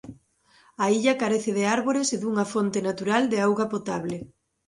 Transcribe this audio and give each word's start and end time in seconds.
A 0.83 0.85
illa 0.95 1.13
carece 1.21 1.51
de 1.57 1.63
árbores 1.75 2.07
e 2.15 2.17
dunha 2.21 2.45
fonte 2.53 2.79
natural 2.89 3.23
de 3.31 3.37
auga 3.47 3.65
potable. 3.73 4.17